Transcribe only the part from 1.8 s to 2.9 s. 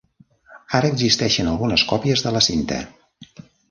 còpies de la cinta.